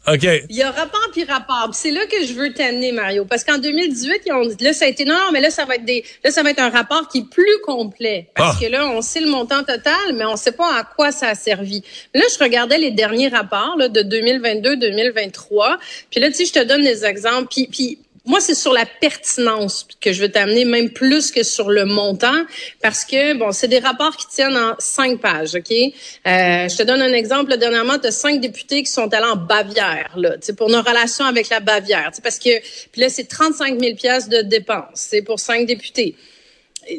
OK. 0.05 0.23
Il 0.49 0.55
y 0.55 0.61
a 0.61 0.71
rapport 0.71 1.07
puis 1.13 1.23
rapport. 1.23 1.69
C'est 1.73 1.91
là 1.91 2.05
que 2.05 2.25
je 2.25 2.33
veux 2.33 2.51
t'amener, 2.53 2.91
Mario. 2.91 3.23
Parce 3.23 3.43
qu'en 3.43 3.57
2018, 3.57 4.21
ils 4.25 4.33
ont, 4.33 4.43
là, 4.59 4.73
ça 4.73 4.85
a 4.85 4.87
été, 4.89 5.05
non, 5.05 5.15
non, 5.15 5.31
mais 5.31 5.39
là, 5.39 5.49
ça 5.49 5.63
va 5.63 5.75
être 5.75 5.85
des, 5.85 6.03
là, 6.23 6.31
ça 6.31 6.43
va 6.43 6.51
être 6.51 6.59
un 6.59 6.69
rapport 6.69 7.07
qui 7.07 7.19
est 7.19 7.29
plus 7.29 7.61
complet. 7.63 8.29
Parce 8.35 8.57
ah. 8.57 8.65
que 8.65 8.69
là, 8.69 8.89
on 8.89 9.01
sait 9.01 9.21
le 9.21 9.29
montant 9.29 9.63
total, 9.63 10.13
mais 10.15 10.25
on 10.25 10.35
sait 10.35 10.51
pas 10.51 10.77
à 10.77 10.83
quoi 10.83 11.11
ça 11.11 11.29
a 11.29 11.35
servi. 11.35 11.83
Là, 12.13 12.23
je 12.29 12.43
regardais 12.43 12.77
les 12.77 12.91
derniers 12.91 13.29
rapports, 13.29 13.75
là, 13.77 13.87
de 13.87 14.01
2022-2023. 14.01 15.77
Puis 16.09 16.19
là, 16.19 16.27
tu 16.27 16.33
sais, 16.33 16.45
je 16.45 16.53
te 16.53 16.63
donne 16.63 16.83
des 16.83 17.05
exemples. 17.05 17.47
Puis, 17.49 17.67
puis 17.67 17.99
moi, 18.25 18.39
c'est 18.39 18.55
sur 18.55 18.71
la 18.71 18.85
pertinence 18.85 19.85
que 19.99 20.13
je 20.13 20.21
veux 20.21 20.31
t'amener, 20.31 20.63
même 20.63 20.91
plus 20.91 21.29
que 21.29 21.43
sur 21.43 21.69
le 21.69 21.83
montant, 21.83 22.45
parce 22.81 23.03
que, 23.03 23.33
bon, 23.33 23.51
c'est 23.51 23.67
des 23.67 23.79
rapports 23.79 24.15
qui 24.15 24.27
tiennent 24.27 24.55
en 24.55 24.75
cinq 24.79 25.19
pages, 25.19 25.55
OK? 25.55 25.71
Euh, 25.71 26.69
je 26.69 26.77
te 26.77 26.83
donne 26.83 27.01
un 27.01 27.11
exemple. 27.11 27.57
dernièrement, 27.57 27.99
tu 27.99 28.07
as 28.07 28.11
cinq 28.11 28.39
députés 28.39 28.81
qui 28.83 28.91
sont 28.91 29.13
allés 29.13 29.25
en 29.25 29.35
Bavière, 29.35 30.13
là, 30.15 30.35
pour 30.57 30.69
nos 30.69 30.81
relations 30.81 31.25
avec 31.25 31.49
la 31.49 31.59
Bavière. 31.59 32.11
Parce 32.23 32.39
que, 32.39 32.61
puis 32.91 33.01
là, 33.01 33.09
c'est 33.09 33.25
35 33.25 33.77
000 33.77 33.95
pièces 33.95 34.29
de 34.29 34.41
dépenses. 34.41 34.85
C'est 34.93 35.21
pour 35.21 35.39
cinq 35.39 35.65
députés. 35.65 36.15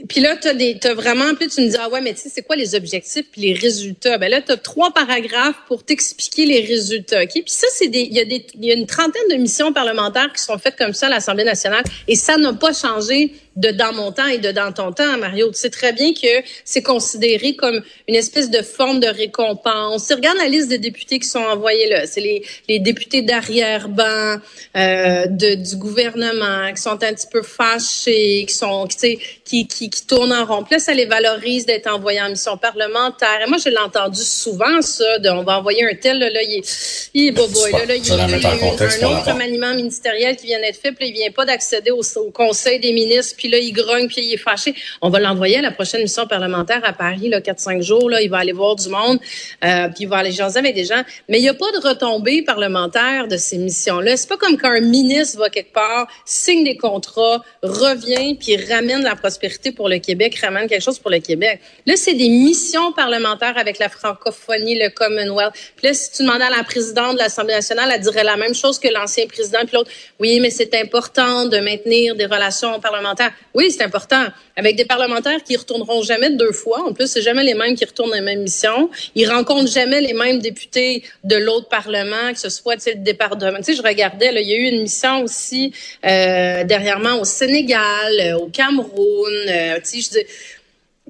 Puis 0.09 0.21
là, 0.21 0.37
tu 0.37 0.49
as, 0.49 0.95
vraiment, 0.95 1.35
puis 1.35 1.49
tu 1.49 1.61
me 1.61 1.69
dis, 1.69 1.77
ah 1.79 1.89
ouais, 1.89 2.01
mais 2.01 2.15
tu 2.15 2.21
sais, 2.21 2.31
c'est 2.35 2.43
quoi 2.43 2.57
les 2.57 2.75
objectifs 2.75 3.27
puis 3.31 3.43
les 3.43 3.55
résultats? 3.55 4.19
Ben 4.19 4.31
là, 4.31 4.41
tu 4.41 4.53
as 4.53 4.57
trois 4.57 4.93
paragraphes 4.93 5.57
pour 5.69 5.85
t'expliquer 5.85 6.47
les 6.47 6.61
résultats, 6.61 7.23
OK? 7.23 7.33
Puis 7.33 7.43
ça, 7.47 7.67
c'est 7.73 7.89
des, 7.89 8.01
il 8.01 8.15
y, 8.15 8.21
a 8.21 8.25
des, 8.25 8.47
y 8.61 8.71
a 8.71 8.75
une 8.75 8.87
trentaine 8.87 9.29
de 9.31 9.37
missions 9.37 9.73
parlementaires 9.73 10.33
qui 10.33 10.43
sont 10.43 10.59
faites 10.59 10.77
comme 10.77 10.95
ça 10.95 11.07
à 11.07 11.11
l'Assemblée 11.11 11.45
nationale 11.45 11.85
et 12.09 12.17
ça 12.17 12.37
n'a 12.37 12.53
pas 12.53 12.73
changé 12.73 13.33
de 13.57 13.71
dans 13.71 13.93
mon 13.93 14.13
temps 14.13 14.27
et 14.27 14.39
de 14.39 14.51
dans 14.53 14.73
ton 14.73 14.93
temps, 14.93 15.17
Mario. 15.19 15.49
Tu 15.49 15.59
sais 15.59 15.71
très 15.71 15.93
bien 15.93 16.13
que 16.13 16.45
c'est 16.65 16.83
considéré 16.83 17.55
comme 17.55 17.83
une 18.09 18.15
espèce 18.15 18.51
de 18.51 18.63
forme 18.63 19.01
de 19.01 19.07
récompense. 19.07 20.07
Tu 20.09 20.15
regardes 20.15 20.39
la 20.39 20.49
liste 20.49 20.69
des 20.69 20.79
députés 20.79 21.19
qui 21.19 21.29
sont 21.29 21.39
envoyés 21.39 21.89
là. 21.89 22.07
C'est 22.07 22.21
les, 22.21 22.45
les 22.69 22.79
députés 22.79 23.23
d'arrière-ban 23.23 24.39
euh, 24.77 25.27
du 25.27 25.77
gouvernement 25.77 26.73
qui 26.75 26.83
sont 26.83 27.03
un 27.03 27.15
petit 27.15 27.29
peu 27.31 27.43
fâchés, 27.43 28.45
qui 28.49 28.55
sont 28.55 28.87
qui, 28.87 29.19
qui, 29.45 29.67
qui, 29.67 29.91
qui 29.91 30.07
tournent 30.07 30.33
en 30.33 30.45
rond. 30.45 30.65
Puis 30.65 30.75
là, 30.75 30.79
ça 30.79 30.95
les 30.95 31.07
valorise 31.07 31.67
d'être 31.67 31.87
envoyés 31.87 32.21
en 32.21 32.31
mission 32.31 32.57
parlementaire. 32.57 33.41
Et 33.45 33.49
moi, 33.49 33.59
je 33.59 33.69
l'ai 33.69 33.79
entendu 33.79 34.23
souvent, 34.23 34.83
ça, 34.83 35.19
de, 35.19 35.29
on 35.29 35.43
va 35.43 35.59
envoyer 35.59 35.85
un 35.85 35.95
tel, 35.95 36.19
là, 36.19 36.31
là 36.31 36.43
il 36.43 36.59
est, 36.59 37.11
il 37.15 37.29
est 37.29 37.31
boboy, 37.31 37.73
là, 37.73 37.85
là, 37.87 37.95
il, 37.95 38.09
là, 38.09 38.27
il 38.27 38.31
y 38.31 38.47
a 38.47 38.55
eu 38.57 39.05
un 39.05 39.09
autre 39.09 39.31
remaniement 39.31 39.75
ministériel 39.75 40.37
qui 40.37 40.47
vient 40.47 40.61
d'être 40.61 40.81
fait, 40.81 40.93
puis 40.93 41.09
il 41.09 41.13
vient 41.13 41.31
pas 41.31 41.45
d'accéder 41.45 41.91
au, 41.91 42.01
au, 42.17 42.31
conseil 42.31 42.81
des 42.81 42.93
ministres, 42.93 43.35
puis 43.37 43.44
là, 43.49 43.59
il 43.59 43.73
grogne, 43.73 44.09
puis 44.09 44.23
il 44.23 44.35
est 44.35 44.39
fâché. 44.39 44.75
On 45.03 45.11
va 45.11 45.21
l'envoyer 45.21 45.59
à 45.59 45.63
la 45.63 45.71
prochaine 45.71 46.03
mission 46.03 46.27
parlementaire 46.27 46.81
à 46.85 46.93
Paris, 46.93 47.29
là, 47.29 47.41
4-5 47.41 47.83
jours, 47.83 48.11
là, 48.11 48.23
il 48.23 48.31
va 48.31 48.39
aller 48.39 48.53
voir 48.53 48.77
du 48.77 48.89
monde, 48.89 49.19
euh, 49.65 49.89
puis 49.89 50.05
il 50.05 50.09
va 50.09 50.19
aller 50.19 50.33
jaser 50.33 50.59
avec 50.59 50.75
des 50.75 50.85
gens. 50.85 51.03
Mais 51.29 51.39
il 51.39 51.43
n'y 51.43 51.49
a 51.49 51.55
pas 51.55 51.71
de 51.73 51.87
retombées 51.87 52.43
parlementaires 52.43 53.29
de 53.29 53.37
ces 53.37 53.59
missions-là. 53.59 54.17
C'est 54.17 54.29
pas 54.29 54.37
comme 54.37 54.57
quand 54.57 54.71
un 54.71 54.81
ministre 54.81 55.39
va 55.39 55.51
quelque 55.51 55.73
part, 55.73 56.07
signe 56.25 56.65
des 56.65 56.77
contrats, 56.77 57.43
revient, 57.63 58.37
puis 58.37 58.57
ramène 58.57 59.03
la 59.03 59.17
prospérité 59.17 59.73
pour 59.73 59.89
le 59.89 59.99
Québec, 59.99 60.39
ramène 60.41 60.69
quelque 60.69 60.83
chose 60.83 60.99
pour 60.99 61.11
le 61.11 61.21
Québec. 61.21 61.61
Là, 61.87 61.95
c'est 61.97 62.15
des 62.15 62.29
missions 62.29 62.93
parlementaires 62.93 63.57
avec 63.57 63.79
la 63.79 63.89
francophonie, 63.89 64.79
le 64.79 64.91
Commonwealth. 64.91 65.53
Puis 65.77 65.87
là, 65.87 65.95
si 65.95 66.11
tu 66.13 66.23
demandais 66.23 66.45
à 66.45 66.51
la 66.51 66.65
présidente 66.65 67.15
de 67.15 67.19
l'Assemblée 67.19 67.55
nationale, 67.55 67.91
elle 67.93 68.01
dirait 68.01 68.25
la 68.25 68.37
même 68.37 68.55
chose 68.55 68.79
que 68.79 68.89
l'ancien 68.89 69.27
président, 69.27 69.61
puis 69.67 69.75
l'autre, 69.75 69.91
oui, 70.21 70.41
mais 70.41 70.51
c'est 70.51 70.75
important 70.75 71.47
de 71.47 71.59
maintenir 71.59 72.15
des 72.15 72.27
relations 72.27 72.81
parlementaires. 72.81 73.33
Oui, 73.55 73.71
c'est 73.71 73.83
important. 73.83 74.25
Avec 74.57 74.77
des 74.77 74.85
parlementaires 74.85 75.43
qui 75.45 75.57
retourneront 75.57 76.03
jamais 76.03 76.31
deux 76.31 76.53
fois. 76.53 76.87
En 76.89 76.93
plus, 76.93 77.07
c'est 77.07 77.23
jamais 77.23 77.45
les 77.45 77.55
mêmes 77.55 77.75
qui 77.77 77.85
retournent 77.85 78.15
les 78.15 78.21
mêmes 78.21 78.43
missions. 78.43 78.91
Ils 79.15 79.29
rencontrent 79.29 79.71
jamais 79.71 80.01
les 80.01 80.13
mêmes 80.13 80.41
députés 80.41 81.03
de 81.23 81.37
l'autre 81.37 81.69
parlement, 81.69 82.33
que 82.33 82.39
ce 82.39 82.49
soit 82.49 82.85
le 82.87 82.95
département. 82.97 83.59
Tu 83.59 83.65
sais, 83.65 83.75
je 83.75 83.83
regardais, 83.83 84.31
il 84.35 84.49
y 84.49 84.53
a 84.53 84.57
eu 84.57 84.69
une 84.69 84.83
mission 84.83 85.23
aussi 85.23 85.73
euh, 86.05 86.65
dernièrement 86.65 87.21
au 87.21 87.25
Sénégal, 87.25 88.13
euh, 88.21 88.39
au 88.39 88.49
Cameroun. 88.49 89.33
Euh, 89.49 89.79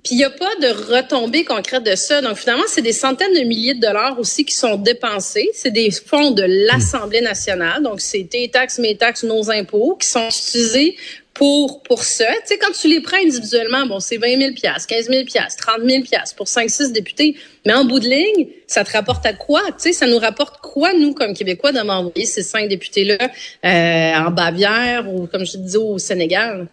puis 0.05 0.17
il 0.17 0.19
n'y 0.19 0.25
a 0.25 0.31
pas 0.31 0.55
de 0.57 0.95
retombées 0.95 1.45
concrètes 1.45 1.83
de 1.83 1.95
ça. 1.95 2.21
Donc 2.21 2.37
finalement, 2.37 2.65
c'est 2.69 2.83
des 2.83 2.93
centaines 2.93 3.33
de 3.33 3.41
milliers 3.41 3.73
de 3.73 3.81
dollars 3.81 4.19
aussi 4.19 4.45
qui 4.45 4.55
sont 4.55 4.77
dépensés. 4.77 5.49
C'est 5.55 5.71
des 5.71 5.91
fonds 5.91 6.31
de 6.31 6.45
l'Assemblée 6.47 7.23
nationale. 7.23 7.83
Donc 7.83 8.03
c'est 8.03 8.29
tes 8.31 8.51
taxes, 8.51 8.79
mes 8.79 8.99
taxes, 8.99 9.23
nos 9.23 9.51
impôts 9.51 9.97
qui 9.99 10.07
sont 10.07 10.29
utilisés 10.29 10.97
pour 11.35 11.83
pour 11.83 12.03
ça. 12.05 12.27
Tu 12.43 12.55
sais, 12.55 12.59
quand 12.59 12.73
tu 12.73 12.89
les 12.89 13.01
prends 13.01 13.17
individuellement, 13.17 13.87
bon, 13.87 14.01
c'est 14.01 14.17
20 14.17 14.41
000 14.41 14.53
15 14.63 14.87
000 15.09 15.25
30 15.59 15.81
000 15.85 16.03
pour 16.37 16.47
5-6 16.47 16.93
députés. 16.93 17.37
Mais 17.67 17.75
en 17.75 17.85
bout 17.85 17.99
de 17.99 18.09
ligne, 18.09 18.49
ça 18.67 18.85
te 18.85 18.93
rapporte 18.93 19.27
à 19.27 19.33
quoi? 19.33 19.61
Tu 19.69 19.75
sais, 19.79 19.93
ça 19.93 20.07
nous 20.07 20.19
rapporte 20.19 20.61
quoi, 20.61 20.93
nous, 20.95 21.13
comme 21.13 21.35
Québécois, 21.35 21.73
d'avoir 21.73 22.01
envoyé 22.01 22.27
ces 22.27 22.43
cinq 22.43 22.69
députés-là 22.69 23.19
euh, 23.65 24.27
en 24.27 24.31
Bavière 24.31 25.13
ou, 25.13 25.27
comme 25.27 25.45
je 25.45 25.57
disais, 25.57 25.79
au 25.79 25.99
Sénégal? 25.99 26.69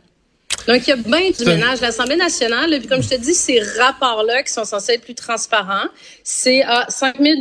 Donc, 0.68 0.88
il 0.88 0.89
y 0.89 0.94
a 0.94 0.96
bien 0.96 1.32
du 1.32 1.46
ménage. 1.46 1.82
L'Assemblée 1.82 2.15
nationale, 2.15 2.70
puis 2.80 2.88
comme 2.88 3.01
je 3.01 3.10
te 3.10 3.15
dis, 3.15 3.34
ces 3.34 3.60
rapports-là 3.60 4.44
qui 4.44 4.51
sont 4.51 4.65
censés 4.65 4.94
être 4.94 5.03
plus 5.03 5.15
transparents, 5.15 5.88
c'est 6.24 6.62
à 6.63 6.86
5 6.89 7.15
000 7.20 7.39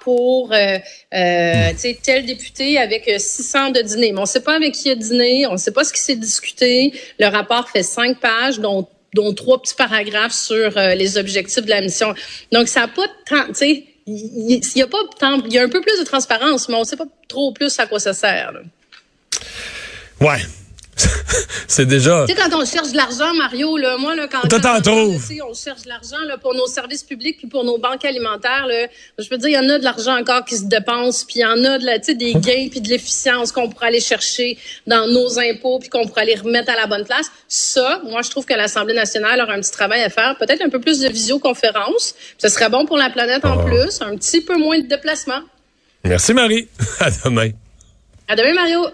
pour 0.00 0.52
euh, 0.52 0.78
euh, 1.14 1.92
tel 2.02 2.26
député 2.26 2.78
avec 2.78 3.10
600 3.18 3.70
de 3.70 3.80
dîner. 3.80 4.12
Mais 4.12 4.18
on 4.18 4.22
ne 4.22 4.26
sait 4.26 4.42
pas 4.42 4.54
avec 4.54 4.74
qui 4.74 4.88
il 4.88 4.92
a 4.92 4.94
dîné, 4.94 5.46
on 5.46 5.52
ne 5.52 5.56
sait 5.58 5.72
pas 5.72 5.84
ce 5.84 5.92
qui 5.92 6.00
s'est 6.00 6.16
discuté. 6.16 6.92
Le 7.18 7.26
rapport 7.26 7.68
fait 7.68 7.82
cinq 7.82 8.20
pages, 8.20 8.58
dont 8.58 8.86
dont 9.14 9.32
trois 9.32 9.60
petits 9.60 9.74
paragraphes 9.74 10.34
sur 10.34 10.76
euh, 10.76 10.94
les 10.94 11.16
objectifs 11.16 11.64
de 11.64 11.70
la 11.70 11.80
mission. 11.80 12.14
Donc, 12.52 12.68
ça 12.68 12.80
n'a 12.80 12.88
pas 12.88 13.06
tant, 13.26 13.46
tu 13.48 13.54
sais, 13.54 13.84
il 14.06 14.60
y, 14.74 14.82
a 14.82 14.86
pas 14.86 14.98
tant, 15.18 15.40
il 15.44 15.52
y 15.52 15.58
a 15.58 15.62
un 15.62 15.68
peu 15.68 15.80
plus 15.80 15.98
de 15.98 16.04
transparence, 16.04 16.68
mais 16.68 16.76
on 16.76 16.80
ne 16.80 16.84
sait 16.84 16.96
pas 16.96 17.06
trop 17.28 17.52
plus 17.52 17.78
à 17.78 17.86
quoi 17.86 18.00
ça 18.00 18.14
sert. 18.14 18.52
Là. 18.52 18.60
Ouais, 20.20 20.40
c'est 21.68 21.86
déjà. 21.86 22.24
Tu 22.26 22.34
sais, 22.34 22.40
quand 22.40 22.56
on 22.56 22.64
cherche 22.64 22.92
de 22.92 22.96
l'argent, 22.96 23.32
Mario, 23.34 23.76
là, 23.76 23.96
moi, 23.98 24.14
là, 24.14 24.26
quand, 24.28 24.40
quand 24.48 24.88
on, 24.88 25.16
on 25.16 25.54
cherche 25.54 25.82
de 25.82 25.88
l'argent 25.88 26.18
là, 26.26 26.38
pour 26.38 26.54
nos 26.54 26.66
services 26.66 27.02
publics 27.02 27.38
puis 27.38 27.46
pour 27.46 27.64
nos 27.64 27.78
banques 27.78 28.04
alimentaires, 28.04 28.66
là, 28.66 28.86
je 29.18 29.28
peux 29.28 29.38
dire, 29.38 29.48
il 29.48 29.54
y 29.54 29.58
en 29.58 29.68
a 29.68 29.78
de 29.78 29.84
l'argent 29.84 30.18
encore 30.18 30.44
qui 30.44 30.56
se 30.56 30.64
dépense, 30.64 31.24
puis 31.24 31.36
il 31.36 31.42
y 31.42 31.46
en 31.46 31.64
a 31.64 31.78
de 31.78 31.84
la, 31.84 31.98
des 31.98 32.34
gains 32.34 32.68
puis 32.70 32.80
de 32.80 32.88
l'efficience 32.88 33.52
qu'on 33.52 33.68
pourrait 33.68 33.88
aller 33.88 34.00
chercher 34.00 34.58
dans 34.86 35.06
nos 35.06 35.38
impôts 35.38 35.78
puis 35.78 35.88
qu'on 35.88 36.06
pourrait 36.06 36.22
aller 36.22 36.36
remettre 36.36 36.70
à 36.72 36.76
la 36.76 36.86
bonne 36.86 37.04
place. 37.04 37.30
Ça, 37.48 38.00
moi, 38.04 38.22
je 38.22 38.30
trouve 38.30 38.44
que 38.44 38.54
l'Assemblée 38.54 38.94
nationale 38.94 39.40
aura 39.40 39.54
un 39.54 39.60
petit 39.60 39.70
travail 39.70 40.02
à 40.02 40.10
faire, 40.10 40.36
peut-être 40.38 40.62
un 40.62 40.68
peu 40.68 40.80
plus 40.80 41.00
de 41.00 41.08
visioconférence. 41.08 42.14
Ce 42.38 42.48
serait 42.48 42.68
bon 42.68 42.86
pour 42.86 42.96
la 42.96 43.10
planète 43.10 43.44
en 43.44 43.60
ah. 43.60 43.64
plus, 43.64 44.00
un 44.00 44.16
petit 44.16 44.40
peu 44.40 44.56
moins 44.56 44.78
de 44.78 44.86
déplacement. 44.86 45.40
Merci, 46.04 46.32
Marie. 46.32 46.68
À 47.00 47.10
demain. 47.10 47.50
À 48.28 48.36
demain, 48.36 48.54
Mario. 48.54 48.86